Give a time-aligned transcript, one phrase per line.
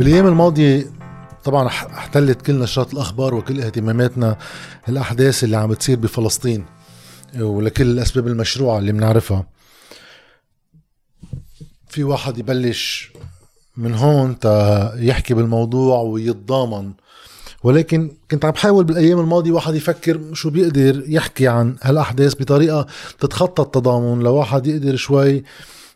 [0.00, 0.86] بالأيام الماضية
[1.44, 4.36] طبعا احتلت كل نشرات الأخبار وكل اهتماماتنا
[4.88, 6.64] الأحداث اللي عم بتصير بفلسطين
[7.40, 9.46] ولكل الاسباب المشروعه اللي بنعرفها.
[11.88, 13.12] في واحد يبلش
[13.76, 16.92] من هون تا يحكي بالموضوع ويتضامن.
[17.62, 22.86] ولكن كنت عم بحاول بالأيام الماضية واحد يفكر شو بيقدر يحكي عن هالأحداث بطريقة
[23.18, 25.44] تتخطى التضامن لواحد يقدر شوي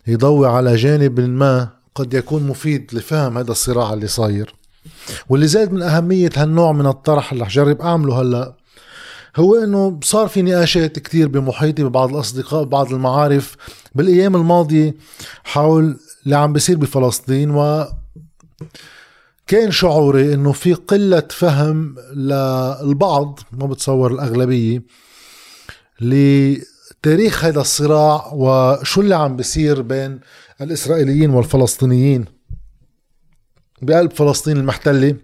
[0.06, 4.54] يضوي على جانب ما قد يكون مفيد لفهم هذا الصراع اللي صاير.
[5.28, 8.54] واللي زاد من أهمية هالنوع من الطرح اللي حجرب أعمله هلأ
[9.36, 13.56] هو إنه صار في نقاشات كتير بمحيطي ببعض الأصدقاء ببعض المعارف
[13.94, 14.94] بالأيام الماضية
[15.44, 17.86] حول اللي عم بيصير بفلسطين و
[19.46, 24.82] كان شعوري إنه في قلة فهم للبعض ما بتصور الأغلبية
[27.04, 30.20] لتاريخ هذا الصراع وشو اللي عم بيصير بين
[30.60, 32.24] الإسرائيليين والفلسطينيين؟
[33.82, 35.16] بقلب فلسطين المحتلة.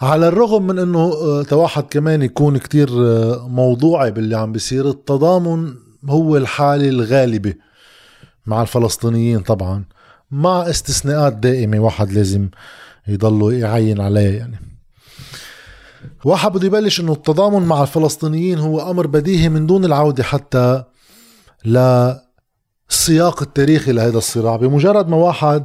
[0.00, 5.74] على الرغم من إنه آه، تواحد كمان يكون كتير آه، موضوعي باللي عم بيصير التضامن
[6.08, 7.54] هو الحالة الغالبة
[8.46, 9.84] مع الفلسطينيين طبعا
[10.30, 12.48] مع استثناءات دائمة واحد لازم
[13.08, 14.69] يضلوا يعين عليها يعني.
[16.24, 20.84] واحد بده يبلش إنه التضامن مع الفلسطينيين هو أمر بديهي من دون العودة حتى
[21.64, 21.78] ل
[22.90, 24.56] السياق التاريخي لهذا الصراع.
[24.56, 25.64] بمجرد ما واحد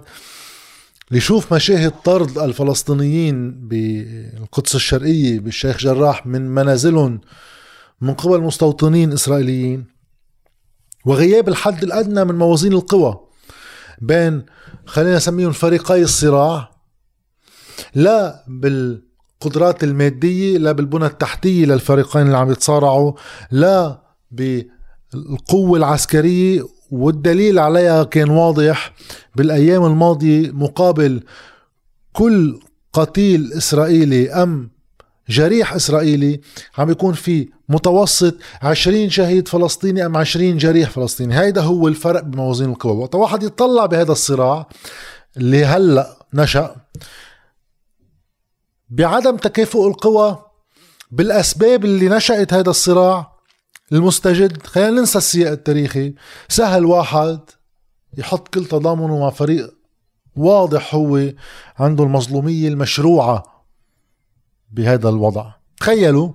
[1.12, 7.22] يشوف مشاهد طرد الفلسطينيين بالقدس الشرقية بالشيخ جراح من منازلهم
[8.02, 9.86] من قبل مستوطنين إسرائيليين
[11.06, 13.20] وغياب الحد الأدنى من موازين القوى
[14.02, 14.46] بين
[14.86, 16.72] خلينا نسميهم فريقي الصراع
[17.96, 18.44] لا
[19.42, 23.14] بالقدرات المادية لا بالبنى التحتية للفريقين اللي عم يتصارعوا
[23.52, 28.94] لا بالقوة العسكرية والدليل عليها كان واضح
[29.36, 31.24] بالأيام الماضية مقابل
[32.14, 32.60] كل
[32.94, 34.70] قتيل إسرائيلي أم
[35.30, 36.42] جريح إسرائيلي
[36.78, 41.40] عم بيكون في متوسط 20 شهيد فلسطيني أم 20 جريح فلسطيني.
[41.40, 42.98] هيدا هو الفرق بموازين القوى.
[42.98, 44.68] وقت واحد يطلع بهذا الصراع
[45.38, 46.76] اللي هلأ نشأ
[48.90, 50.46] بعدم تكافؤ القوى
[51.12, 53.36] بالأسباب اللي نشأت هذا الصراع
[53.92, 54.68] المستجد.
[54.68, 56.14] خلينا ننسى السياق التاريخي.
[56.50, 57.40] سهل واحد
[58.18, 59.74] يحط كل تضامنه مع فريق
[60.36, 61.34] واضح هو
[61.80, 63.66] عنده المظلومية المشروعة
[64.72, 65.52] بهذا الوضع.
[65.80, 66.32] تخيلوا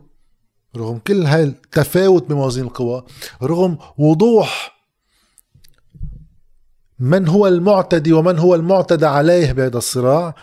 [0.77, 3.05] رغم كل هاي التفاوت بموازين القوى
[3.43, 4.81] رغم وضوح
[6.99, 10.35] من هو المعتدي ومن هو المعتدى عليه بهذا الصراع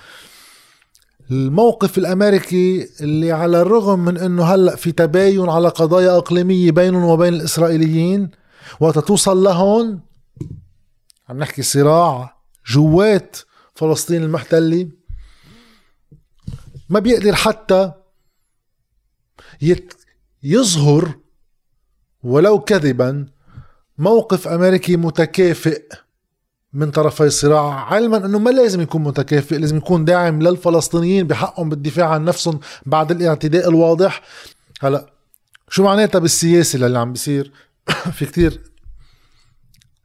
[1.31, 7.33] الموقف الأمريكي اللي على الرغم من إنه هلأ في تباين على قضايا إقليمية بينهم وبين
[7.33, 8.29] الإسرائيليين
[8.79, 10.01] وقت توصل لهون
[11.29, 12.37] عم نحكي صراع
[12.67, 13.37] جوات
[13.75, 14.89] فلسطين المحتلة
[16.89, 17.91] ما بيقدر حتى
[19.61, 19.93] يت
[20.43, 21.16] يظهر
[22.23, 23.25] ولو كذبا
[23.97, 25.83] موقف أمريكي متكافئ
[26.77, 32.09] من طرفي الصراع علما إنه ما لازم يكون متكافئ لازم يكون داعم للفلسطينيين بحقهم بالدفاع
[32.09, 34.21] عن نفسهم بعد الاعتداء الواضح.
[34.81, 35.05] هلأ
[35.69, 37.51] شو معناتها بالسياسة اللي عم بيصير؟
[38.17, 38.61] في كتير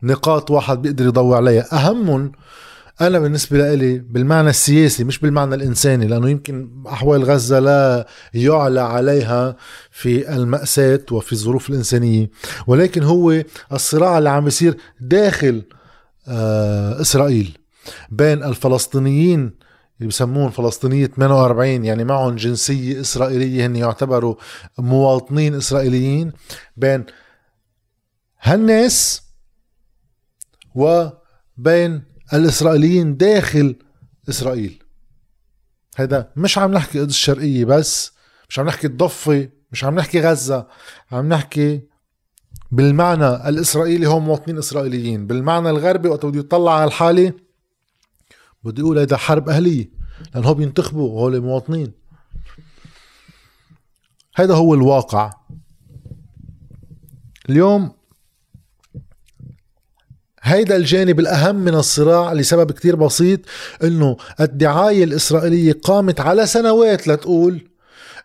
[0.03, 1.67] نقاط واحد بيقدر يضوي عليها.
[1.73, 2.33] أهمهم
[3.01, 9.57] أنا بالنسبة لي بالمعنى السياسي مش بالمعنى الإنساني لأنه يمكن أحوال غزة لا يعلى عليها
[9.91, 12.31] في المأساة وفي الظروف الإنسانية.
[12.67, 15.63] ولكن هو الصراع اللي عم بيصير داخل
[16.29, 17.59] إسرائيل.
[18.11, 19.41] بين الفلسطينيين
[19.97, 24.35] اللي بسموهم فلسطينية 48 يعني معهم جنسية إسرائيلية هن يعتبروا
[24.79, 26.33] مواطنين إسرائيليين.
[26.77, 27.05] بين
[28.43, 29.23] هالناس
[30.75, 33.77] وبين الإسرائيليين داخل
[34.29, 34.83] إسرائيل.
[35.97, 38.13] هذا مش عم نحكي قدس الشرقية بس
[38.49, 40.67] مش عم نحكي الضفة مش عم نحكي غزة
[41.13, 41.92] عم نحكي
[42.71, 45.27] بالمعنى الإسرائيلي هم مواطنين إسرائيليين.
[45.27, 47.33] بالمعنى الغربي وقت بده يطلع على الحالة
[48.65, 49.91] بده يقول هيدا حرب أهلية
[50.35, 51.93] لأن هو بينتخبوا وهول مواطنين.
[54.35, 55.33] هذا هو الواقع.
[57.51, 57.93] اليوم
[60.43, 63.41] هيدا الجانب الأهم من الصراع لسبب كتير بسيط
[63.83, 67.69] أنه الدعاية الإسرائيلية قامت على سنوات لتقول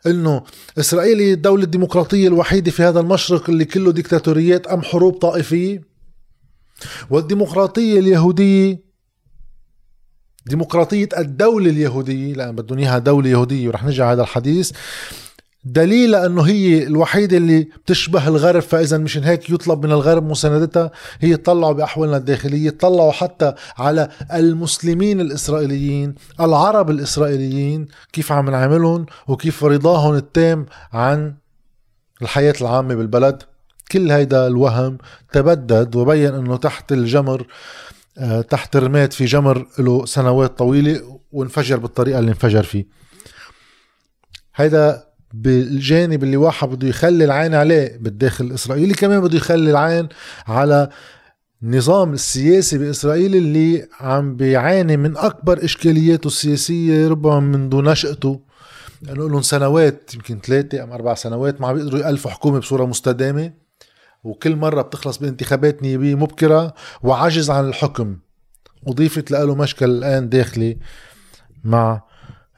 [0.06, 0.44] إنه
[0.80, 5.82] إسرائيل هي الدولة الديمقراطية الوحيدة في هذا المشرق اللي كله ديكتاتوريات أم حروب طائفية.
[7.10, 8.88] والديمقراطية اليهودية
[10.46, 14.72] ديمقراطية الدولة اليهودية لأن بدهم إياها دولة يهودية ورح نرجع هذا الحديث.
[15.63, 21.38] دليل أنه هي الوحيدة اللي بتشبه الغرب فإذا مشان هيك يطلب من الغرب مساندتها هي
[21.38, 30.13] تطلعوا بأحوالنا الداخلية تطلعوا حتى على المسلمين الإسرائيليين العرب الإسرائيليين كيف عم نعملهم وكيف رضاهم
[30.15, 31.36] التام عن
[32.21, 33.44] الحياة العامة بالبلد.
[33.92, 34.98] كل هيدا الوهم
[35.31, 37.48] تبدد وبين أنه تحت الجمر
[38.18, 42.86] آه، تحت رماد في جمر له سنوات طويلة وانفجر بالطريقة اللي انفجر فيه.
[44.56, 50.09] هيدا بالجانب اللي واحد بده يخلي العين عليه بالداخل الاسرائيلي كمان بده يخلي العين
[50.47, 50.89] على
[51.63, 58.41] النظام السياسي بإسرائيل اللي عم بيعاني من أكبر إشكالياته السياسية ربما منذ نشأته.
[59.01, 63.53] لأنه لهم سنوات يمكن ثلاثة أم أربع سنوات ما عم بيقدروا يألفوا حكومة بصورة مستدامة.
[64.24, 68.18] وكل مرة بتخلص بانتخابات نيابية مبكرة وعجز عن الحكم.
[68.88, 70.77] أضيفت له مشكل الآن داخلي
[71.63, 72.01] مع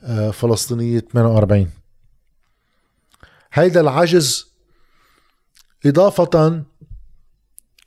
[0.04, 1.79] آه، فلسطينية 48
[3.54, 4.50] هيدا العجز
[5.86, 6.63] إضافة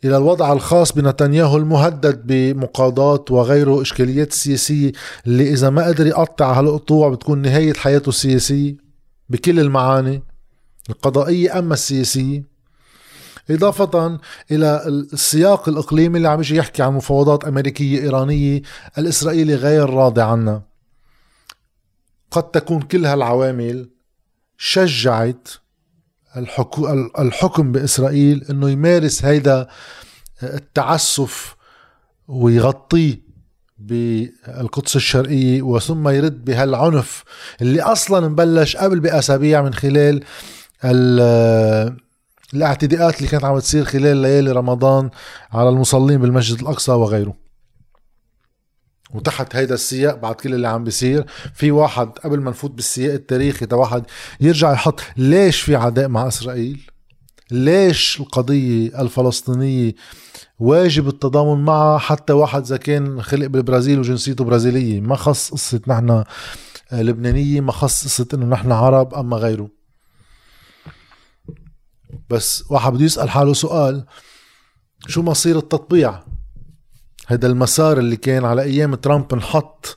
[0.05, 4.93] إلى الوضع الخاص بنتنياهو المهدد بمقاضاة وغيره إشكاليات سياسية
[5.27, 8.77] اللي إذا ما قدر يقطع هالقطوع بتكون نهاية حياته السياسية
[9.29, 10.23] بكل المعاني
[10.91, 12.53] القضائية أما السياسية.
[13.51, 14.19] إضافة
[14.51, 14.83] إلى
[15.13, 18.63] السياق الإقليمي اللي عم يجي يحكي عن مفاوضات أمريكية إيرانية
[18.99, 20.63] الإسرائيلي غير راضي عنها.
[22.31, 23.91] قد تكون كل هالعوامل
[24.65, 25.49] شجعت
[27.19, 29.69] الحكم بإسرائيل أنه يمارس هيدا
[30.43, 31.57] التعسف
[32.29, 33.21] ويغطيه
[33.79, 37.25] بالقدس الشرقية وثم يرد بهالعنف
[37.63, 40.25] اللي أصلا مبلش قبل بأسابيع من خلال
[42.55, 45.11] الاعتداءات اللي كانت عم تصير خلال ليالي رمضان
[45.53, 47.42] على المصلين بالمسجد الأقصى وغيره.
[49.15, 53.67] وتحت هيدا السياق بعد كل اللي عم بيصير في واحد قبل ما نفوت بالسياق التاريخي
[53.67, 54.05] تا واحد
[54.41, 56.91] يرجع يحط ليش في عداء مع إسرائيل؟
[57.51, 59.95] ليش القضية الفلسطينية
[60.59, 66.25] واجب التضامن معها حتى واحد إذا كان خلق بالبرازيل وجنسيته برازيلية؟ ما خص قصة نحن
[66.93, 69.71] لبنانية ما خص قصة إنه نحن عرب أما غيره.
[72.31, 74.05] بس واحد بده يسأل حاله سؤال
[75.07, 76.21] شو مصير التطبيع؟
[77.33, 79.97] هذا المسار اللي كان على أيام ترامب انحط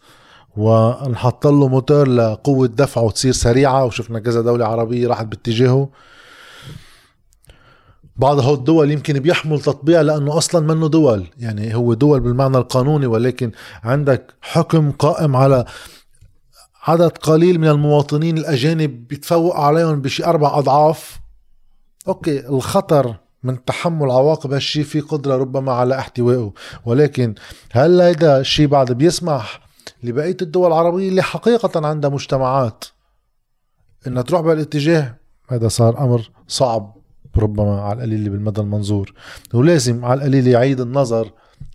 [0.58, 5.90] وانحط له موتور لقوة دفعه وتصير سريعة وشفنا كذا دولة عربية راحت باتجاهه.
[8.16, 13.06] بعض هول الدول يمكن بيحمل تطبيع لأنه أصلا منه دول يعني هو دول بالمعنى القانوني
[13.06, 13.52] ولكن
[13.84, 15.66] عندك حكم قائم على
[16.84, 21.20] عدد قليل من المواطنين الأجانب بيتفوق عليهم بشي أربع أضعاف.
[22.08, 23.16] أوكي الخطر
[23.46, 26.54] من تحمل عواقب هالشي في قدرة ربما على احتوائه.
[26.86, 27.36] ولكن
[27.72, 29.60] هل هيدا الشيء بعد بيسمح
[30.04, 32.86] لبقية الدول العربية اللي حقيقة عندها مجتمعات
[34.08, 35.18] إنها تروح بهالاتجاه
[35.50, 36.96] هذا صار أمر صعب
[37.38, 39.14] ربما على القليل بالمدى المنظور.
[39.54, 41.32] ولازم على القليل يعيد النظر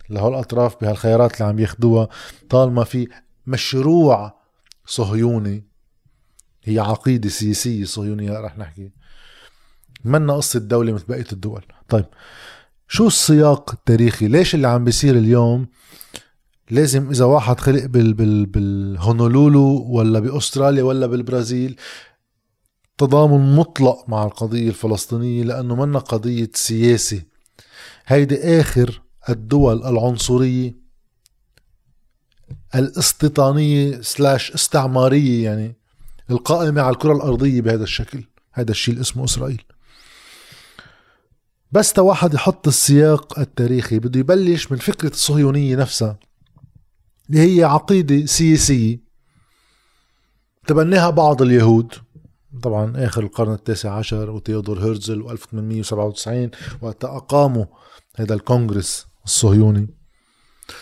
[0.09, 2.07] لهول الاطراف بهالخيارات اللي عم ياخدوها
[2.49, 3.07] طالما في
[3.47, 4.41] مشروع
[4.85, 5.63] صهيوني.
[6.63, 8.91] هي عقيدة سياسية صهيونية رح نحكي.
[10.05, 11.65] منا قصة دولة مثل بقية الدول.
[11.89, 12.05] طيب
[12.87, 15.67] شو السياق التاريخي؟ ليش اللي عم بيصير اليوم
[16.69, 21.79] لازم إذا واحد خلق بال بال بالهونولولو ولا بأستراليا ولا بالبرازيل
[22.97, 27.21] تضامن مطلق مع القضية الفلسطينية لأنه منا قضية سياسة.
[28.05, 30.75] هيدي آخر الدول العنصرية
[32.75, 35.75] الاستيطانية سلاش استعمارية يعني
[36.29, 38.23] القائمة على الكرة الأرضية بهذا الشكل.
[38.53, 39.63] هذا الشيء اللي اسمه إسرائيل.
[41.71, 46.19] بس واحد يحط السياق التاريخي بده يبلش من فكرة الصهيونية نفسها
[47.29, 48.99] اللي هي عقيدة سياسية
[50.67, 51.93] تبناها بعض اليهود.
[52.63, 57.65] طبعا آخر القرن التاسع عشر وتيودور هيرزل و1897 وقت أقاموا
[58.15, 59.87] هذا الكونغرس الصهيوني.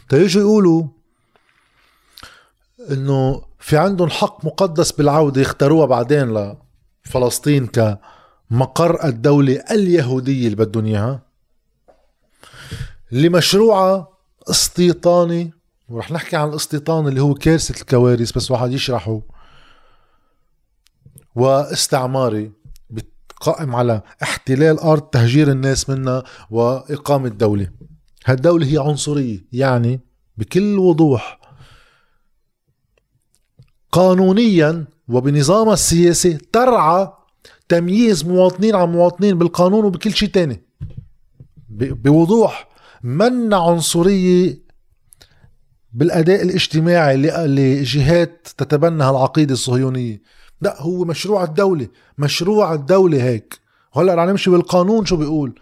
[0.09, 0.83] تيجوا يقولوا
[2.91, 6.55] إنه في عندهم حق مقدس بالعودة يختاروها بعدين
[7.05, 7.99] لفلسطين ك
[8.51, 11.23] مقر الدولة اليهودية اللي بدهم إياها
[13.11, 14.07] لمشروعها
[14.49, 15.53] استيطاني.
[15.89, 19.21] ورح نحكي عن الاستيطان اللي هو كارثة الكوارث بس واحد يشرحه.
[21.35, 22.51] واستعماري
[23.41, 27.71] قائم على احتلال أرض تهجير الناس منها وإقامة دولة.
[28.25, 29.99] هالدولة هي عنصرية يعني
[30.37, 31.39] بكل وضوح.
[33.91, 37.13] قانونيا وبنظامها السياسي ترعى
[37.69, 40.63] تمييز مواطنين عن مواطنين بالقانون وبكل شيء تاني.
[41.69, 42.69] بوضوح
[43.03, 44.69] من عنصرية
[45.93, 50.21] بالأداء الاجتماعي لجهات تتبنى العقيدة الصهيونية.
[50.61, 53.59] لا هو مشروع الدولة مشروع الدولة هيك.
[53.95, 55.59] وهلا رح نمشي بالقانون شو بيقول؟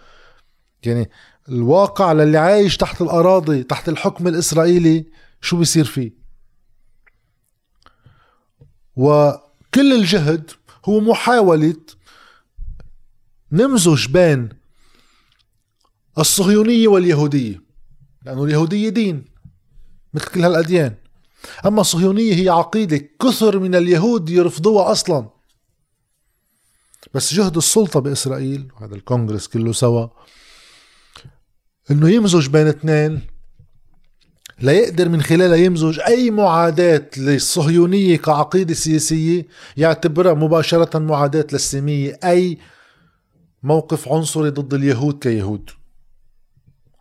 [0.83, 1.09] يعني
[1.49, 5.05] الواقع للي عايش تحت الأراضي تحت الحكم الإسرائيلي
[5.41, 6.11] شو بيصير فيه؟
[8.95, 10.51] وكل الجهد
[10.89, 11.75] هو محاولة
[13.51, 14.49] نمزج بين
[16.17, 17.61] الصهيونية واليهودية
[18.25, 19.25] لأنه اليهودية دين
[20.13, 20.95] مثل كل هالأديان.
[21.65, 25.29] أما الصهيونية هي عقيدة كثر من اليهود يرفضوها أصلا.
[27.13, 30.07] بس جهد السلطة بإسرائيل وهذا الكونغرس كله سوا
[31.91, 33.21] إنه يمزج بين اثنين
[34.61, 39.45] لا يقدر من خلالها يمزج أي معاداة للصهيونية كعقيدة سياسية
[39.77, 42.57] يعتبرها مباشرة معاداة للسامية أي
[43.63, 45.69] موقف عنصري ضد اليهود كيهود.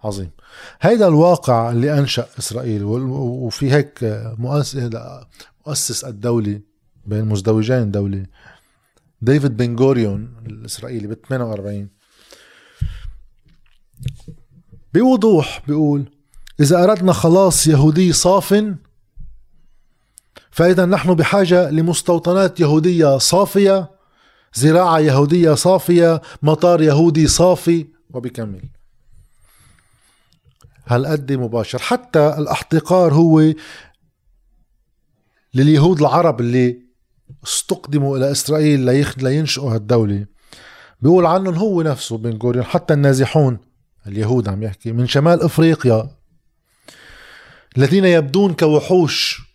[0.05, 0.31] عظيم.
[0.81, 3.99] هيدا الواقع اللي أنشأ إسرائيل وفي هيك
[5.67, 6.61] مؤسس الدولة
[7.07, 8.27] بين مزدوجين دولة
[9.23, 11.89] ديفيد بن غوريون الإسرائيلي ب 48
[14.95, 16.05] بوضوح بيقول
[16.61, 18.75] إذا أردنا خلاص يهودي صاف
[20.51, 23.91] فإذا نحن بحاجة لمستوطنات يهودية صافية
[24.55, 28.63] زراعة يهودية صافية مطار يهودي صافي وبكمل.
[30.87, 33.53] هالقد مباشر؟ حتى الأحتقار هو
[35.55, 36.83] لليهود العرب اللي
[37.45, 40.27] استقدموا إلى إسرائيل لينشئوا هالدولة.
[41.01, 43.59] بيقول عنهم هو نفسه بن غوريون حتى النازحون
[44.07, 46.11] اليهود عم يحكي من شمال إفريقيا.
[47.79, 49.47] الذين يبدون كوحوش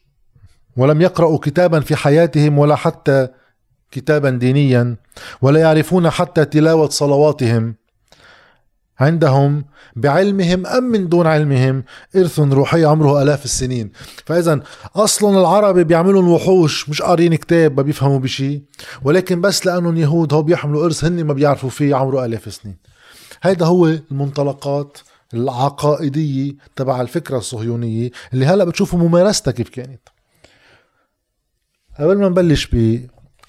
[0.78, 3.28] ولم يقرأوا كتابا في حياتهم ولا حتى
[3.92, 4.96] كتابا دينيا
[5.42, 7.76] ولا يعرفون حتى تلاوة صلواتهم.
[9.00, 11.84] عندهم بعلمهم أم من دون علمهم؟
[12.16, 13.92] إرث روحي عمره ألاف السنين.
[14.26, 14.64] فإذا
[14.96, 18.64] أصلا العرب بيعملوا وحوش مش قارين كتاب ما بيفهموا بشي.
[19.04, 22.78] ولكن بس لأنهم يهود هو بيحملوا إرث هن ما بيعرفوا فيه عمره ألاف سنين
[23.44, 24.98] هيدا هو المنطلقات.
[25.34, 30.02] العقائدية تبع الفكرة الصهيونية اللي هلأ بتشوفوا ممارستها كيف كانت.
[32.00, 32.68] قبل ما نبلش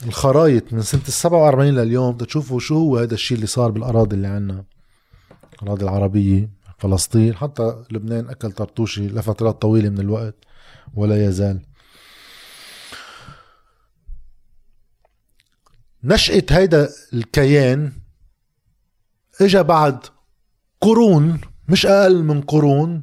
[0.02, 4.26] بالخرايط من سنة السبعة وأربعين لليوم تشوفوا شو هو هذا الشيء اللي صار بالأراضي اللي
[4.28, 4.64] عنا.
[5.54, 10.34] الأراضي العربية فلسطين حتى لبنان أكل طرطوشي لفترات طويلة من الوقت
[10.94, 11.60] ولا يزال.
[16.04, 17.92] نشأة هيدا الكيان
[19.40, 20.06] اجى بعد
[20.80, 23.02] قرون مش أقل من قرون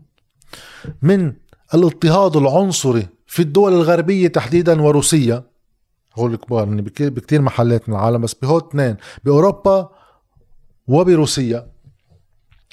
[1.01, 1.33] من
[1.73, 5.43] الاضطهاد العنصري في الدول الغربية تحديدا وروسيا
[6.15, 6.81] هول الكبار يعني
[7.31, 9.89] محلات من العالم بس بهول اثنين بأوروبا
[10.87, 11.67] وبروسيا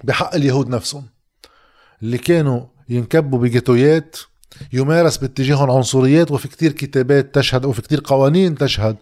[0.04, 1.06] بحق اليهود نفسهم
[2.02, 4.16] اللي كانوا ينكبوا بجيتويات
[4.72, 8.96] يمارس باتجاههم عنصريات وفي كتير كتابات تشهد وفي كتير قوانين تشهد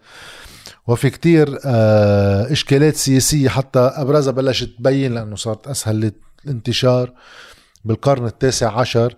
[0.86, 6.00] وفي كتير آه، إشكالات سياسية حتى أبرزها بلشت تبين لأنه صارت أسهل
[6.44, 7.12] للانتشار
[7.84, 9.14] بالقرن التاسع عشر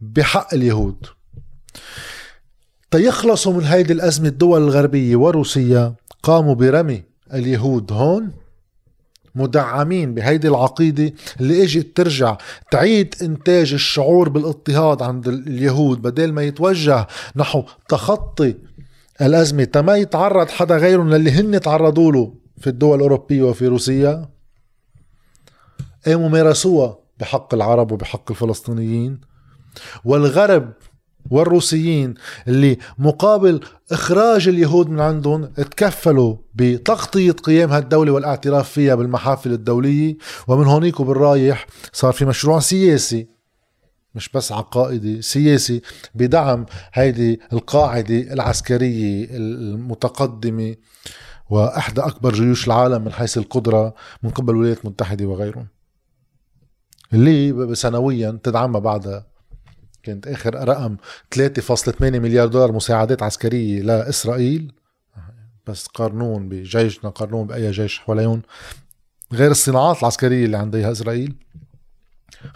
[0.00, 1.06] بحق اليهود.
[2.90, 7.02] تيخلصوا من هيدي الأزمة الدول الغربية وروسيا قاموا برمي
[7.34, 8.30] اليهود هون
[9.34, 12.36] مدعمين بهيدي العقيدة اللي إجت ترجع
[12.70, 17.06] تعيد إنتاج الشعور بالاضطهاد عند اليهود بدل ما يتوجه
[17.36, 18.54] نحو تخطي
[19.20, 19.64] الأزمة.
[19.64, 24.28] تما يتعرض حدا غيرهم للي هن تعرضوا له في الدول الأوروبية وفي روسيا؟
[26.06, 29.20] قاموا مارسوها بحق العرب وبحق الفلسطينيين.
[30.04, 30.72] والغرب
[31.30, 32.14] والروسيين
[32.48, 33.60] اللي مقابل
[33.92, 40.16] إخراج اليهود من عندهم تكفلوا بتغطية قيام هالدولة والاعتراف فيها بالمحافل الدولية.
[40.48, 43.28] ومن هونيك وبالرايح صار في مشروع سياسي
[44.14, 45.82] مش بس عقائدي سياسي
[46.14, 50.74] بدعم هيدي القاعدة العسكرية المتقدمة
[51.50, 55.66] وإحدى أكبر جيوش العالم من حيث القدرة من قبل الولايات المتحدة وغيرهم.
[57.12, 59.26] اللي سنويا تدعمها بعدها؟
[60.02, 60.96] كانت آخر رقم
[61.30, 64.72] 3.8 مليار دولار مساعدات عسكرية لإسرائيل.
[65.66, 68.42] بس قارنون بجيشنا قارنون بأي جيش حواليهم.
[69.32, 71.34] غير الصناعات العسكرية اللي عندها إسرائيل.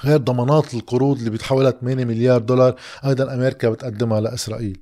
[0.04, 4.80] غير ضمانات القروض اللي بتحولها 8 مليار دولار أيضا أمريكا بتقدمها لإسرائيل.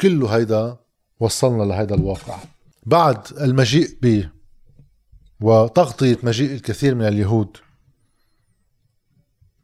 [0.00, 0.76] كله هيدا
[1.20, 2.38] وصلنا لهيدا الواقع.
[2.86, 4.24] بعد المجيء ب
[5.40, 7.56] وتغطية مجيء الكثير من اليهود.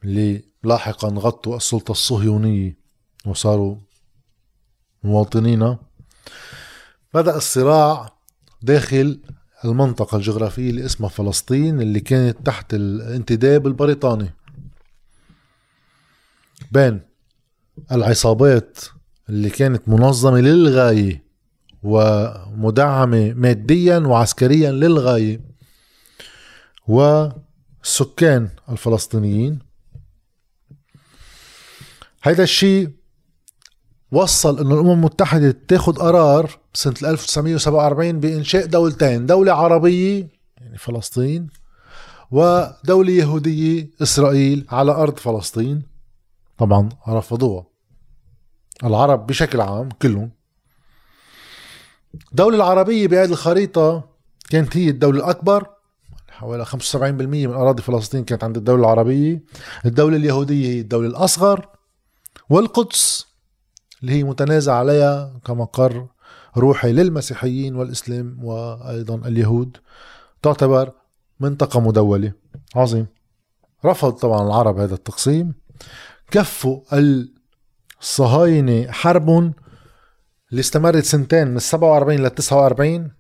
[0.04, 2.76] اللي لاحقا غطوا السلطة الصهيونية
[3.26, 3.76] وصاروا
[5.02, 5.76] مواطنين.
[7.14, 8.18] بدأ الصراع
[8.62, 9.20] داخل
[9.64, 14.30] المنطقة الجغرافية اللي اسمها فلسطين اللي كانت تحت الانتداب البريطاني.
[16.72, 17.00] بين
[17.92, 18.78] العصابات
[19.28, 21.28] اللي كانت منظمة للغاية
[21.82, 25.40] ومدعمة ماديا وعسكريا للغاية
[26.88, 29.67] والسكان الفلسطينيين.
[32.22, 32.90] هيدا الشيء
[34.12, 40.28] وصل إنه الأمم المتحدة تاخد قرار سنة 1947 بإنشاء دولتين دولة عربية
[40.60, 41.48] يعني فلسطين
[42.30, 45.82] ودولة يهودية إسرائيل على أرض فلسطين.
[46.58, 47.66] طبعا رفضوها.
[48.84, 50.30] العرب بشكل عام كلهم.
[52.30, 54.08] الدولة العربية بهذه الخريطة
[54.50, 55.66] كانت هي الدولة الأكبر.
[56.28, 59.42] حوالي 75% من أراضي فلسطين كانت عند الدولة العربية.
[59.87, 61.77] الدولة اليهودية هي الدولة الأصغر.
[62.50, 63.26] والقدس
[64.02, 66.06] اللي هي متنازع عليها كمقر
[66.56, 69.76] روحي للمسيحيين والإسلام وأيضا اليهود
[70.42, 70.92] تعتبر
[71.40, 72.32] منطقة مدولة.
[72.76, 73.06] عظيم.
[73.84, 75.54] رفض طبعا العرب هذا التقسيم.
[76.30, 76.80] كفوا
[78.00, 79.28] الصهاينة حرب
[80.50, 83.10] اللي استمرت سنتين من 47 ل 49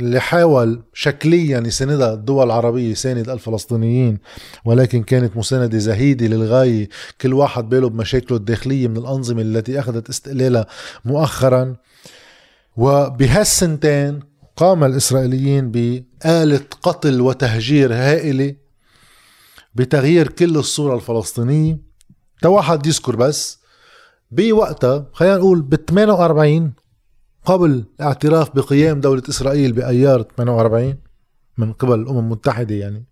[0.00, 4.18] اللي حاول شكليا يساندها الدول العربية يساند الفلسطينيين
[4.64, 6.88] ولكن كانت مساندة زهيدة للغاية.
[7.20, 10.66] كل واحد باله بمشاكله الداخلية من الأنظمة التي أخذت استقلالها
[11.04, 11.76] مؤخرا.
[12.76, 14.20] وبهالسنتين
[14.56, 18.54] قام الإسرائيليين بآلة قتل وتهجير هائلة
[19.74, 21.78] بتغيير كل الصورة الفلسطينية.
[22.44, 23.58] واحد يذكر بس
[24.30, 26.72] بوقتها خلينا نقول ب 48
[27.46, 30.94] قبل الاعتراف بقيام دولة إسرائيل بأيار 48
[31.58, 33.04] من قبل الأمم المتحدة يعني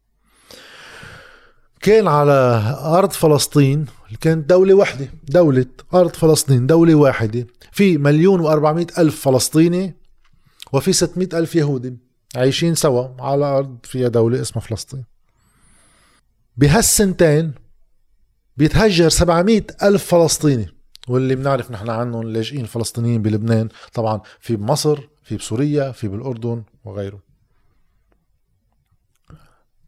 [1.80, 3.86] كان على أرض فلسطين
[4.20, 9.94] كانت دولة واحدة دولة أرض فلسطين دولة واحدة في مليون وأربعمائة ألف فلسطيني
[10.72, 11.96] وفي ستمائة ألف يهودي
[12.36, 15.04] عايشين سوا على أرض فيها دولة اسمها فلسطين.
[16.56, 17.52] بهالسنتين
[18.56, 20.73] بيتهجر 700 ألف فلسطيني.
[21.08, 27.20] واللي بنعرف نحن عنهم اللاجئين الفلسطينيين بلبنان طبعا في بمصر في بسوريا في بالأردن وغيره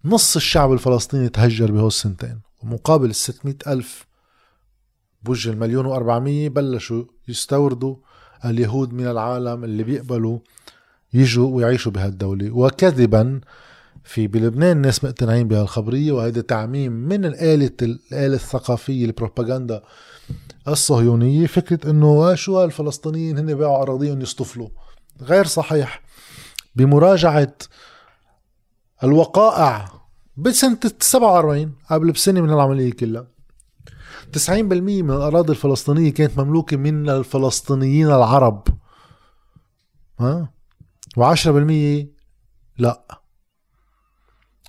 [0.05, 4.07] نص الشعب الفلسطيني تهجر بهو السنتين ومقابل ال 600 ألف
[5.23, 7.97] بوجه المليون و400 بلشوا يستوردوا
[8.45, 10.39] اليهود من العالم اللي بيقبلوا
[11.15, 13.41] يجوا ويعيشوا بهالدولة وكذبا
[14.05, 19.83] في بلبنان الناس مقتنعين بهالخبرية وهذا تعميم من الآلة الآلة الثقافية البروباغندا
[20.69, 24.69] الصهيونية فكرة إنه شو الفلسطينيين هن باعوا أراضيهم يصطفلوا
[25.23, 26.03] غير صحيح.
[26.75, 27.55] بمراجعة
[29.05, 29.89] الوقائع
[30.37, 33.27] بسنة 47 قبل بسنة من العملية كلها
[34.33, 38.69] 90% من الأراضي الفلسطينية كانت مملوكة من الفلسطينيين العرب.
[40.21, 40.49] ها؟
[41.19, 42.07] و10%
[42.79, 43.21] لا.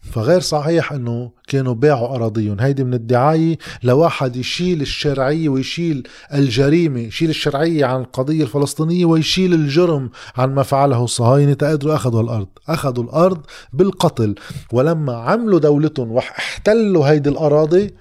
[0.08, 2.60] فغير صحيح إنه كانوا باعوا أراضيهم.
[2.60, 10.10] هيدي من الدعاية لواحد يشيل الشرعية ويشيل الجريمة يشيل الشرعية عن القضية الفلسطينية ويشيل الجرم
[10.38, 13.42] عن ما فعله الصهاينة تقدروا أخذوا الأرض أخذوا الأرض
[13.74, 14.36] بالقتل.
[14.74, 17.94] ولما عملوا دولتهم واحتلوا هيدي الأراضي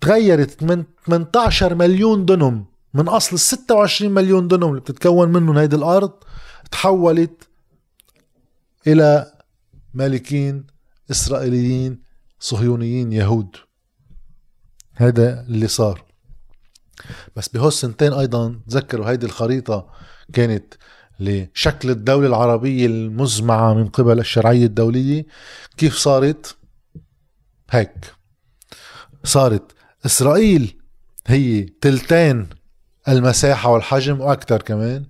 [0.00, 2.64] تغيرت من 18 مليون دنم
[2.94, 6.12] من أصل ال 26 مليون دنم اللي بتتكون منهم هيدي الأرض
[6.70, 7.48] تحولت
[8.86, 9.32] إلى
[9.94, 10.66] مالكين
[11.10, 12.02] إسرائيليين
[12.40, 13.56] صهيونيين يهود.
[14.94, 16.04] هذا اللي صار.
[17.36, 19.90] بس بهالسنتين أيضا تذكروا هيدي الخريطة
[20.32, 20.74] كانت
[21.20, 25.26] لشكل الدولة العربية المزمعة من قبل الشرعية الدولية.
[25.76, 26.56] كيف صارت؟
[27.70, 28.14] هيك.
[29.24, 29.72] صارت.
[30.06, 30.80] إسرائيل
[31.26, 32.48] هي تلتين
[33.08, 35.06] المساحة والحجم وأكثر كمان.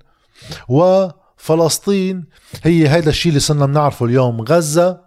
[0.68, 1.08] و
[1.40, 2.24] فلسطين
[2.62, 4.40] هي هيدا الشيء اللي صرنا بنعرفه اليوم.
[4.40, 5.00] غزة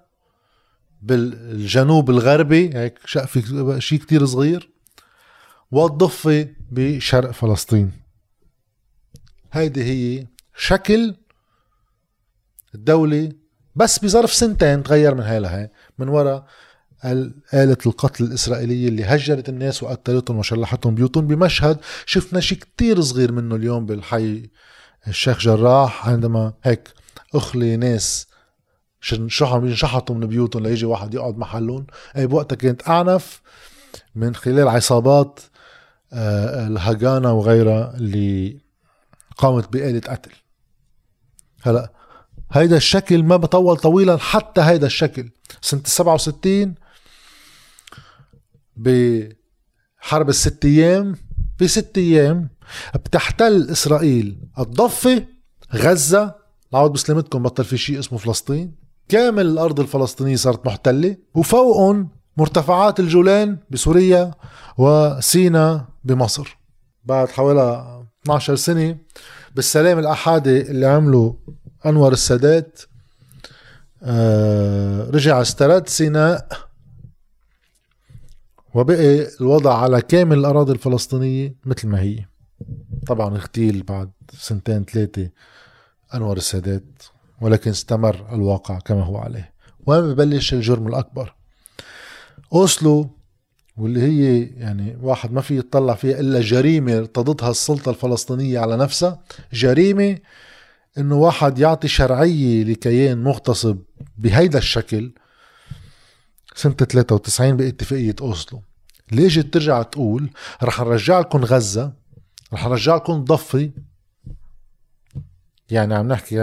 [1.02, 4.70] بالجنوب الغربي هيك في شيء كتير صغير
[5.72, 7.92] والضفة بشرق فلسطين.
[9.52, 11.16] هيدي هي شكل
[12.76, 13.32] الدولة
[13.76, 15.70] بس بظرف سنتين تغير من هاي لهي
[16.00, 16.46] من وراء
[17.54, 23.56] آلة القتل الإسرائيلية اللي هجرت الناس وقتلتهم وشلحتهم بيوتهم بمشهد شفنا شيء كتير صغير منه
[23.56, 24.50] اليوم بالحي
[25.08, 26.90] الشيخ جراح عندما هيك
[27.36, 28.28] أخلي ناس
[29.28, 31.88] شحطوا ينشحطوا من بيوتهم ليجي واحد يقعد محلهم
[32.18, 33.42] اي بوقتها كانت أعنف
[34.16, 35.40] من خلال عصابات
[36.14, 38.58] آه، الهجانا وغيرها اللي
[39.38, 40.32] قامت بآلة قتل.
[41.62, 41.92] هلا
[42.52, 45.30] هيدا الشكل ما بطول طويلا حتى هيدا الشكل.
[45.62, 46.76] سنة 67
[48.76, 51.16] بحرب الست أيام
[51.64, 52.50] بست أيام
[52.96, 55.26] بتحتل إسرائيل الضفة
[55.76, 56.36] غزة
[56.74, 58.76] نعود بسلامتكم بطل في شيء اسمه فلسطين.
[59.10, 64.32] كامل الأرض الفلسطينية صارت محتلة وفوقهم مرتفعات الجولان بسوريا
[64.78, 66.58] وسينا بمصر.
[67.04, 68.98] بعد حوالي 12 سنة
[69.56, 71.36] بالسلام الأحادي اللي عمله
[71.86, 72.82] أنور السادات
[74.04, 76.48] آه رجع استرد سيناء
[78.74, 82.26] وبقي الوضع على كامل الأراضي الفلسطينية مثل ما هي.
[83.08, 85.30] طبعا اغتيل بعد سنتين ثلاثة
[86.16, 87.04] أنور السادات
[87.42, 89.54] ولكن استمر الواقع كما هو عليه.
[89.86, 91.36] وين ببلش الجرم الأكبر؟
[92.54, 93.10] أوسلو
[93.78, 99.24] واللي هي يعني واحد ما في يطلع فيها إلا جريمة ارتضتها السلطة الفلسطينية على نفسها
[99.54, 100.18] جريمة
[100.98, 103.78] إنه واحد يعطي شرعية لكيان مغتصب
[104.18, 105.14] بهيدا الشكل
[106.56, 108.62] سنة 93 باتفاقية أوسلو.
[109.14, 110.30] اجت ترجع تقول
[110.64, 111.94] رح نرجع لكم غزة؟
[112.54, 113.72] رح نرجع لكم ضفة؟
[115.70, 116.38] يعني عم نحكي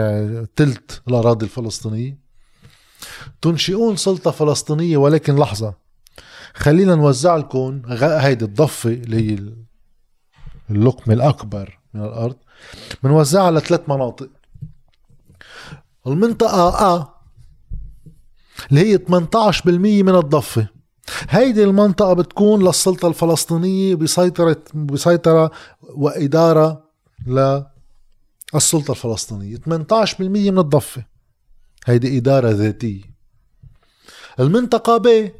[0.55, 2.17] تلت الأراضي الفلسطينية.
[3.41, 5.73] تنشئون سلطة فلسطينية ولكن لحظة
[6.53, 9.53] خلينا نوزع لكم هيدي الضفة اللي هي
[10.69, 12.35] اللقمة الأكبر من الأرض.
[13.03, 14.29] بنوزعها على ثلاث مناطق.
[16.07, 17.20] المنطقة أ
[18.69, 20.67] اللي هي 18% من الضفة.
[21.29, 26.83] هيدي المنطقة بتكون للسلطة الفلسطينية بسيطرة بسيطرة وإدارة
[27.27, 29.55] للسلطة الفلسطينية.
[29.55, 31.05] 18% من الضفة.
[31.85, 33.01] هيدي إدارة ذاتية.
[34.39, 35.31] المنطقة ب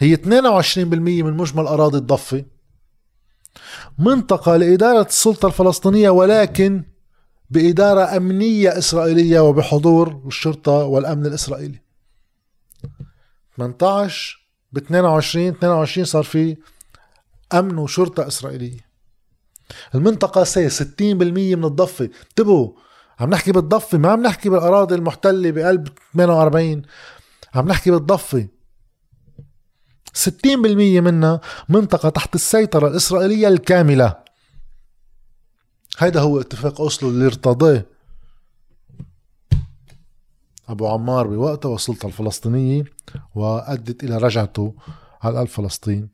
[0.00, 2.44] هي 22% من مجمل أراضي الضفة.
[3.98, 6.82] منطقة لإدارة السلطة الفلسطينية ولكن
[7.50, 11.87] بإدارة أمنية إسرائيلية وبحضور الشرطة والأمن الإسرائيلي.
[13.58, 14.38] 18
[14.72, 16.56] ب 22 22 صار في
[17.52, 18.88] أمن وشرطة إسرائيلية.
[19.94, 22.10] المنطقة سي 60% من الضفة.
[22.30, 22.72] انتبهوا
[23.20, 26.82] عم نحكي بالضفة ما عم نحكي بالأراضي المحتلة بقلب 48
[27.54, 28.48] عم نحكي بالضفة.
[30.14, 34.16] 60% منها منطقة تحت السيطرة الإسرائيلية الكاملة.
[35.98, 37.84] هيدا هو اتفاق أوسلو اللي ارتضاه.
[40.68, 42.84] أبو عمار بوقتها والسلطة الفلسطينية
[43.34, 44.74] وأدت إلى رجعته
[45.22, 46.08] على قلب فلسطين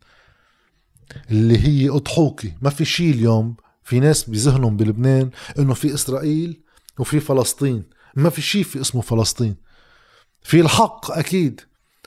[1.31, 2.53] اللي هي أضحوكة.
[2.62, 6.61] ما في شيء اليوم في ناس بذهنهم بلبنان إنه في إسرائيل
[6.99, 7.83] وفي فلسطين.
[8.17, 9.57] ما في شيء في اسمه فلسطين.
[10.43, 11.61] في الحق أكيد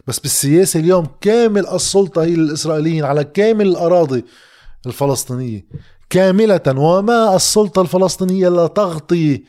[0.07, 4.25] بس بالسياسة اليوم كامل السلطة هي للإسرائيليين على كامل الأراضي
[4.85, 5.67] الفلسطينية.
[6.09, 9.43] كاملة وما السلطة الفلسطينية لا تغطي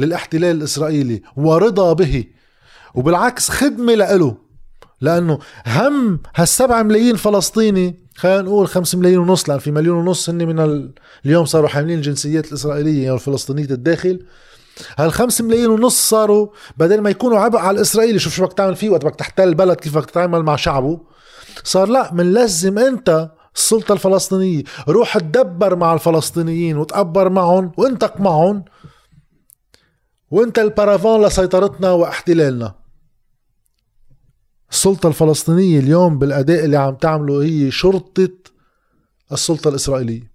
[0.00, 2.24] للاحتلال الإسرائيلي ورضا به.
[2.94, 4.36] وبالعكس خدمة لإله
[5.00, 10.36] لأنه هم هالسبعة ملايين فلسطيني خلينا نقول خمس ملايين ونص لأن في مليون ونص هن
[10.36, 10.90] من
[11.26, 14.26] اليوم صاروا حاملين الجنسيات الإسرائيلية والفلسطينية الداخل.
[14.98, 18.88] هالخمس ملايين ونص صاروا بدل ما يكونوا عبء على الإسرائيلي شوف شو بدك تعمل فيه
[18.88, 21.00] وقت بدك تحتل البلد كيف بدك تتعامل مع شعبه.
[21.64, 28.64] صار لا منلزم أنت السلطة الفلسطينية روح تدبر مع الفلسطينيين وتقبر معهم وانتق معهم.
[30.30, 32.74] وانت البارافون لسيطرتنا واحتلالنا.
[34.70, 38.28] السلطة الفلسطينية اليوم بالأداء اللي عم تعمله هي شرطة
[39.32, 40.30] السلطة الإسرائيلية.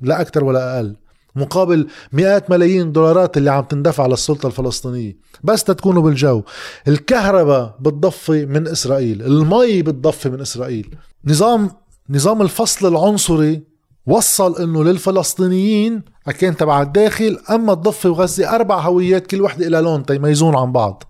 [0.00, 0.96] لا أكثر ولا أقل.
[1.36, 5.16] مقابل مئات ملايين دولارات اللي عم تندفع للسلطة الفلسطينية.
[5.44, 6.42] بس تكونوا بالجو.
[6.88, 9.22] الكهرباء بتضفي من إسرائيل.
[9.22, 10.96] المي بتضفي من إسرائيل.
[11.24, 11.70] نظام
[12.10, 13.62] نظام الفصل العنصري
[14.06, 17.38] وصل إنه للفلسطينيين كان تبع الداخل.
[17.50, 21.02] أما الضفة وغزة أربع هويات كل وحدة لها لون تيميزون عن بعض.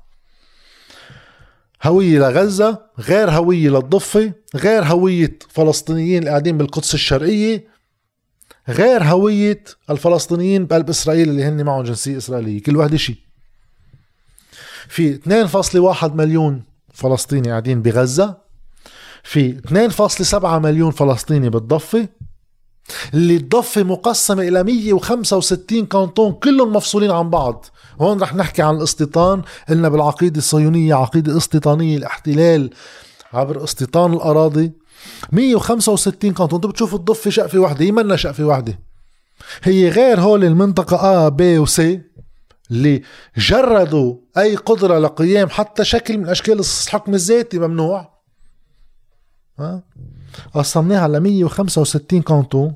[1.82, 7.66] هوية لغزة غير هوية للضفة غير هوية فلسطينيين اللي قاعدين بالقدس الشرقية
[8.68, 13.16] غير هوية الفلسطينيين بقلب إسرائيل اللي هن معهم جنسية إسرائيلية كل واحد شيء
[14.88, 15.18] في
[16.00, 16.62] 2.1 مليون
[16.94, 18.36] فلسطيني قاعدين بغزة
[19.22, 19.60] في
[20.30, 22.08] 2.7 مليون فلسطيني بالضفة
[23.14, 27.66] اللي الضفة مقسمة إلى 165 كانتون كلهم مفصولين عن بعض.
[28.00, 29.42] هون رح نحكي عن الاستيطان.
[29.68, 32.70] قلنا بالعقيدة الصهيونية عقيدة استيطانية الاحتلال
[33.32, 34.72] عبر استيطان الأراضي.
[35.32, 36.58] 165 كانتون.
[36.58, 38.78] أنتم بتشوفوا الضفة شقفة واحدة هي منا شقفة واحدة
[39.62, 41.80] هي غير هول المنطقة A B و C
[42.70, 43.02] اللي
[43.36, 48.16] جردوا أي قدرة لقيام حتى شكل من أشكال الحكم الذاتي ممنوع.
[49.58, 49.82] ها؟
[50.54, 52.74] قسمناها على 165 كانتون.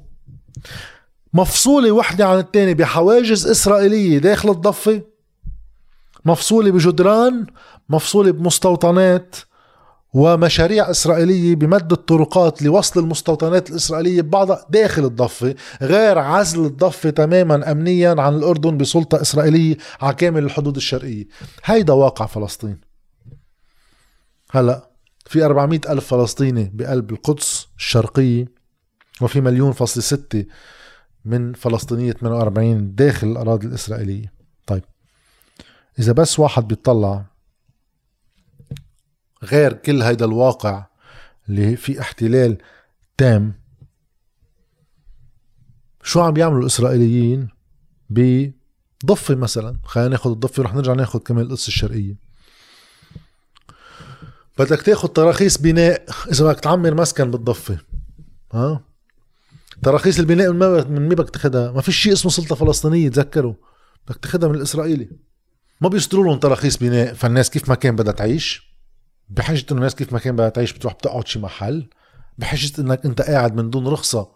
[1.33, 5.03] مفصولة وحدة عن الثانية بحواجز إسرائيلية داخل الضفة.
[6.25, 7.47] مفصولة بجدران
[7.89, 9.37] مفصولة بمستوطنات
[10.15, 18.15] ومشاريع إسرائيلية بمد الطرقات لوصل المستوطنات الإسرائيلية ببعضها داخل الضفة غير عزل الضفة تماما أمنيا
[18.19, 21.25] عن الأردن بسلطة إسرائيلية على كامل الحدود الشرقية.
[21.65, 22.81] هيدا واقع فلسطين.
[24.51, 24.90] هلأ
[25.27, 28.45] في 400 ألف فلسطيني بقلب القدس الشرقية
[29.21, 30.45] وفي مليون فاصل ستة
[31.25, 34.33] من فلسطينية 48 داخل الأراضي الإسرائيلية.
[34.67, 34.85] طيب
[35.99, 37.25] إذا بس واحد بيطلع
[39.43, 40.87] غير كل هيدا الواقع
[41.49, 42.59] اللي في احتلال
[43.17, 43.55] تام
[46.03, 47.49] شو عم بيعملوا الإسرائيليين؟
[48.11, 52.30] بضفة مثلا خلينا ناخذ الضفة ورح نرجع ناخذ كمان القدس الشرقية.
[54.61, 57.79] بدك تاخذ تراخيص بناء إذا بدك تعمر مسكن بالضفة.
[58.53, 58.85] ها؟
[59.83, 63.55] تراخيص البناء من مين بدك تاخذها ما في شيء اسمه سلطة فلسطينية تذكروا.
[64.09, 65.11] بدك تاخذها من الإسرائيلي.
[65.81, 67.15] ما بيصدروا لهم تراخيص بناء.
[67.15, 68.75] فالناس كيف ما كان بدها تعيش؟
[69.29, 71.89] بحاجه إنه الناس كيف ما كان بدها تعيش بتروح بتقعد شي محل؟
[72.39, 74.29] بحاجه إنك أنت قاعد من دون رخصة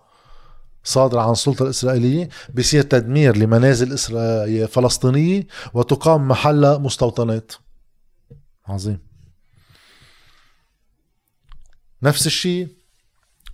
[0.84, 7.52] صادرة عن السلطة الإسرائيلية بصير تدمير لمنازل إسرائيلية فلسطينية وتقام محلها مستوطنات.
[8.66, 9.13] عظيم.
[12.04, 12.68] نفس الشيء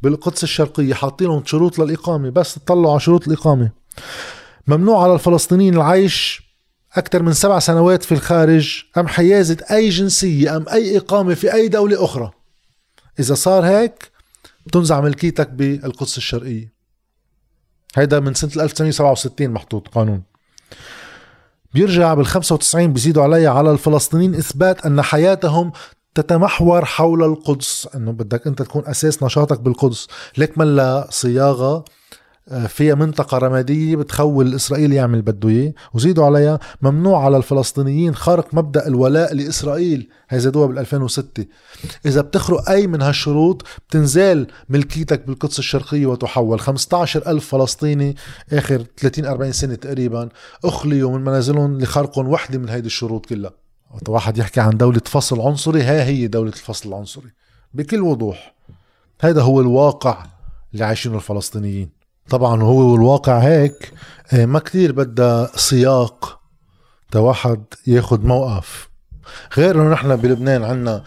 [0.02, 3.70] بالقدس الشرقية حاطين لهم شروط للإقامة بس تطلعوا على شروط الإقامة.
[4.66, 6.42] ممنوع على الفلسطينيين العيش
[6.94, 11.68] أكثر من سبع سنوات في الخارج أم حيازة أي جنسية أم أي إقامة في أي
[11.68, 12.30] دولة أخرى.
[13.20, 14.10] إذا صار هيك
[14.66, 16.72] بتنزع ملكيتك بالقدس الشرقية.
[17.96, 20.22] هيدا من سنة 1967 محطوط قانون.
[21.74, 25.72] بيرجع بال 95 بيزيدوا عليها على الفلسطينيين إثبات أن حياتهم
[26.14, 30.06] تتمحور حول القدس إنه بدك أنت تكون أساس نشاطك بالقدس.
[30.38, 31.84] ليك ملا صياغة
[32.48, 35.72] آه، فيها منطقة رمادية بتخول الإسرائيلي يعمل بده إياه.
[35.94, 40.08] وزيدوا عليها ممنوع على الفلسطينيين خارق مبدأ الولاء لإسرائيل.
[40.30, 41.44] هي زادوها بال 2006
[42.06, 46.60] إذا بتخرق أي من هالشروط بتنزال ملكيتك بالقدس الشرقية وتحول.
[46.60, 48.16] 15 ألف فلسطيني
[48.52, 50.28] آخر 30-40 سنة تقريبا
[50.64, 53.69] أخليوا من منازلهم لخرقهم وحدة من هيدي الشروط كلها.
[54.08, 57.30] واحد يحكي عن دولة فصل عنصري ها هي دولة الفصل العنصري.
[57.74, 58.54] بكل وضوح
[59.20, 60.26] هذا هو الواقع
[60.72, 61.90] اللي عايشينه الفلسطينيين.
[62.28, 63.92] طبعا هو الواقع هيك
[64.32, 66.40] آه، ما كتير بدها سياق
[67.10, 68.88] تا واحد ياخد موقف.
[69.56, 71.04] غير إنه نحن بلبنان عنا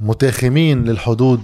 [0.00, 1.42] متاخمين للحدود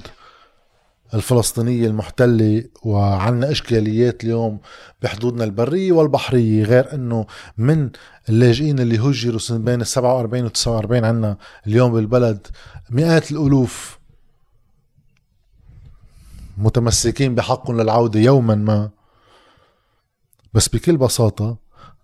[1.15, 4.61] الفلسطينية المحتلة وعنا إشكاليات اليوم
[5.03, 7.27] بحدودنا البرية والبحرية غير أنه
[7.59, 7.91] من
[8.29, 12.47] اللاجئين اللي هجروا بين ال 47 و 49 عنا اليوم بالبلد
[12.91, 13.99] مئات الألوف
[16.59, 18.91] متمسكين بحقهم للعودة يوما ما.
[20.55, 21.57] بس بكل بساطة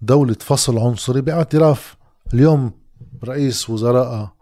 [0.03, 1.97] دولة فصل عنصري باعتراف
[2.35, 2.73] اليوم
[3.25, 4.36] رئيس وزراء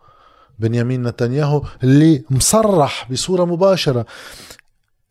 [0.58, 4.06] بنيامين نتنياهو اللي مصرح بصورة مباشرة.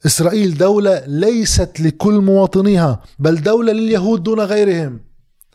[0.06, 5.00] إسرائيل دولة ليست لكل مواطنيها بل دولة لليهود دون غيرهم.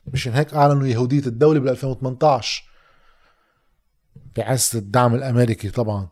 [0.07, 2.65] مشان هيك؟ أعلنوا يهودية الدولة بال 2018
[4.37, 6.09] بعز الدعم الأمريكي طبعا.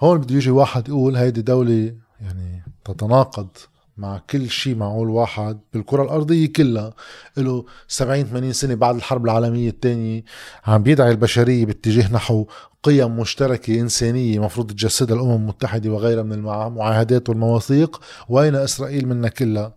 [0.00, 3.48] هون بده يجي واحد يقول هيدي دولة يعني تتناقض.
[3.96, 6.94] مع كل شيء معقول واحد بالكرة الأرضية كلها.
[7.36, 10.24] له 70 80 سنة بعد الحرب العالمية الثانية
[10.66, 12.46] عم بيدعي البشرية باتجاه نحو
[12.82, 18.00] قيم مشتركة إنسانية مفروض تجسدها الأمم المتحدة وغيرها من المعاهدات والمواثيق.
[18.28, 19.74] وأين إسرائيل منها كلها؟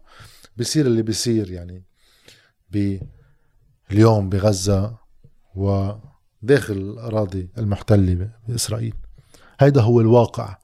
[0.58, 1.84] بصير اللي بيصير يعني.
[3.92, 4.96] اليوم بغزة
[5.56, 8.94] وداخل الأراضي المحتلة بإسرائيل.
[9.60, 10.58] هيدا هو الواقع.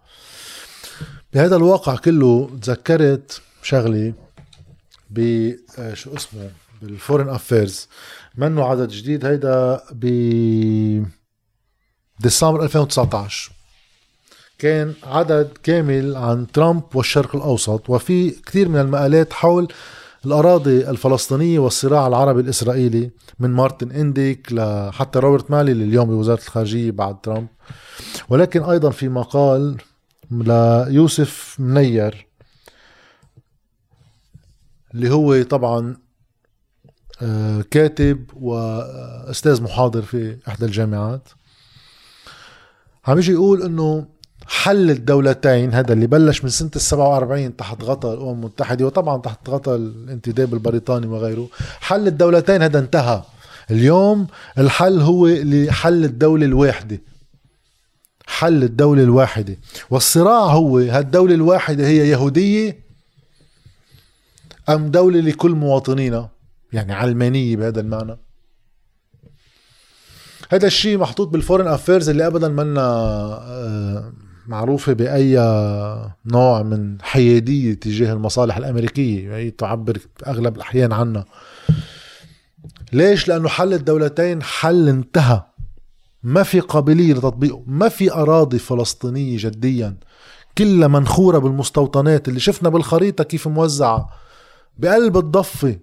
[1.34, 4.14] بهذا الواقع كله تذكرت شغلة
[5.10, 5.20] ب
[5.80, 6.50] آه، شو اسمه؟
[6.82, 7.88] بال Foreign Affairs
[8.36, 10.06] منه عدد جديد؟ هيدا ب
[12.20, 13.52] ديسمبر 2019
[14.60, 19.68] كان عدد كامل عن ترامب والشرق الأوسط وفي كثير من المقالات حول
[20.26, 26.92] الأراضي الفلسطينية والصراع العربي الإسرائيلي من مارتن إنديك لحتى روبرت مالي اللي اليوم بوزارة الخارجية
[26.92, 27.48] بعد ترامب.
[28.30, 29.78] ولكن أيضا في مقال
[30.32, 32.28] ليوسف منير
[34.94, 35.98] اللي هو طبعا
[37.22, 41.30] آه، كاتب وأستاذ محاضر في إحدى الجامعات.
[43.08, 44.08] عم يجي يقول إنه
[44.48, 49.50] حل الدولتين هذا اللي بلش من سنة ال 47 تحت غطاء الأمم المتحدة وطبعا تحت
[49.50, 51.48] غطاء الانتداب البريطاني وغيره
[51.80, 53.24] حل الدولتين هذا انتهى.
[53.72, 57.02] اليوم الحل هو لحل الدولة الواحدة.
[58.32, 59.58] حل الدولة الواحدة.
[59.90, 62.80] والصراع هو هالدولة الواحدة هي يهودية
[64.70, 66.30] أم دولة لكل مواطنيها؟
[66.74, 68.18] يعني علمانية بهذا المعنى.
[70.50, 74.14] هذا الشيء محطوط بال Foreign Affairs اللي ابدا منا آه،
[74.48, 75.36] معروفة بأي
[76.26, 81.26] نوع من حيادية تجاه المصالح الأمريكية هي تعبر أغلب الأحيان عنها.
[82.94, 85.51] ليش؟ لأنه حل الدولتين حل انتهى.
[86.24, 89.98] ما في قابلية لتطبيقه ما في أراضي فلسطينية جديا.
[90.58, 94.10] كلها منخورة بالمستوطنات اللي شفنا بالخريطة كيف موزعة.
[94.78, 95.80] بقلب الضفة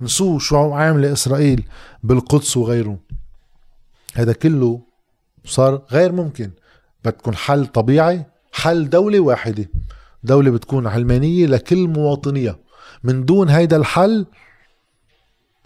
[0.00, 1.64] نسوه شو عاملة إسرائيل
[2.02, 2.98] بالقدس وغيره.
[4.14, 4.80] هذا كله
[5.44, 6.50] صار غير ممكن.
[7.04, 9.70] بدكم حل طبيعي حل دولة واحدة.
[10.22, 12.58] دولة بتكون علمانية لكل مواطنيها.
[13.04, 14.26] من دون هيدا الحل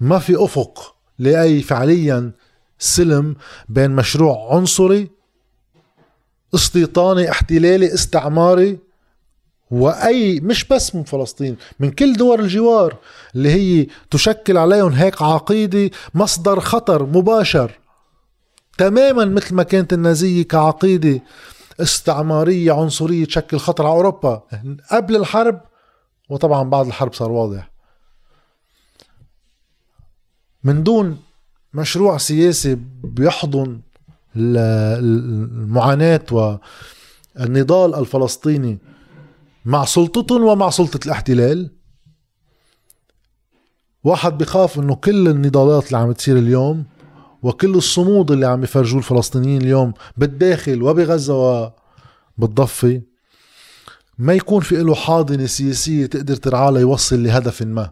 [0.01, 2.33] ما في أفق لأي فعليا
[2.79, 3.37] سلم
[3.69, 5.11] بين مشروع عنصري
[6.55, 8.79] استيطاني احتلالي استعماري
[9.71, 12.97] واي مش بس من فلسطين من كل دول الجوار
[13.35, 17.79] اللي هي تشكل عليهم هيك عقيدة مصدر خطر مباشر.
[18.79, 21.23] تماما مثل ما كانت النازية كعقيدة
[21.81, 24.43] استعمارية عنصرية تشكل خطر على أوروبا.
[24.91, 25.61] قبل الحرب
[26.29, 27.71] وطبعا بعد الحرب صار واضح.
[30.65, 31.19] من دون
[31.79, 33.81] مشروع سياسي بيحضن
[34.37, 36.21] المعاناة
[37.37, 38.79] والنضال الفلسطيني
[39.65, 41.71] مع سلطتهم ومع سلطة الاحتلال.
[44.05, 46.85] واحد بخاف إنه كل النضالات اللي عم تصير اليوم
[47.43, 51.71] وكل الصمود اللي عم يفرجوه الفلسطينيين اليوم بالداخل وبغزة
[52.39, 53.03] وبالضفة
[54.19, 57.91] ما يكون في له حاضنة سياسية تقدر ترعاه ليوصل لهدف ما.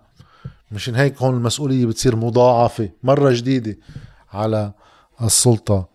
[0.72, 3.78] مشان هيك هون المسؤولية بتصير مضاعفة مرة جديدة
[4.32, 4.72] على
[5.22, 5.88] السلطة.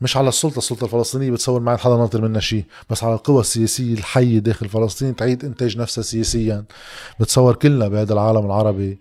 [0.00, 3.94] مش على السلطة السلطة الفلسطينية بتصور ما حدا ناطر منها شيء بس على القوى السياسية
[3.94, 6.64] الحية داخل فلسطين تعيد إنتاج نفسها سياسيا.
[7.20, 8.98] بتصور كلنا بهذا العالم العربي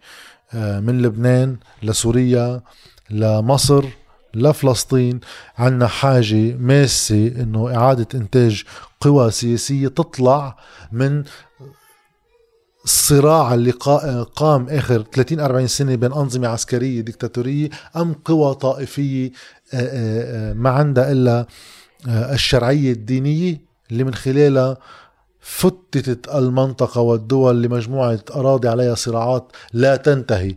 [0.53, 2.61] آه، من لبنان لسوريا
[3.09, 3.85] لمصر
[4.33, 5.19] لفلسطين.
[5.57, 8.63] عنا حاجة ماسة إنه إعادة إنتاج
[9.01, 10.57] قوى سياسية تطلع
[10.91, 11.23] من
[12.85, 13.71] الصراع اللي
[14.35, 19.31] قام آخر 30 40 سنة بين أنظمة عسكرية ديكتاتورية أم قوى طائفية
[19.73, 21.45] آه، آه، آه، ما عندها إلا
[22.07, 24.77] الشرعية الدينية اللي من خلالها
[25.39, 30.55] فتتت المنطقة والدول لمجموعة أراضي عليها صراعات لا تنتهي.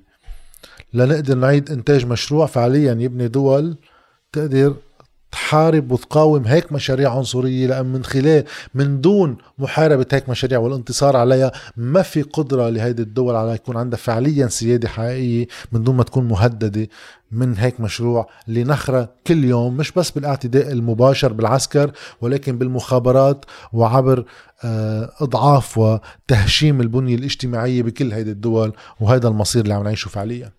[0.93, 3.77] لنقدر نعيد إنتاج مشروع فعليا يبني دول
[4.33, 4.75] تقدر
[5.33, 11.53] تحارب وتقاوم هيك مشاريع عنصرية لأن من خلال من دون محاربة هيك مشاريع والانتصار عليها
[11.77, 16.29] ما في قدرة لهيدي الدول على يكون عندها فعليا سيادة حقيقية من دون ما تكون
[16.29, 16.89] مهددة
[17.33, 24.25] من هيك مشروع لنخرة كل يوم مش بس بالاعتداء المباشر بالعسكر ولكن بالمخابرات وعبر
[24.65, 30.53] آه، إضعاف وتهشيم البنية الاجتماعية بكل هيدي الدول وهذا المصير اللي عم نعيشه فعليا.